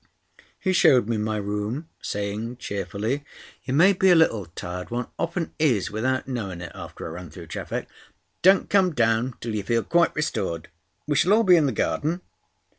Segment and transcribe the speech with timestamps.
[0.59, 3.23] He showed me my room, saying cheerfully:
[3.65, 4.89] "You may be a little tired.
[4.89, 7.87] One often is without knowing it after a run through traffic.
[8.41, 10.69] Don't come down till you feel quite restored.
[11.05, 12.21] We shall all be in the garden."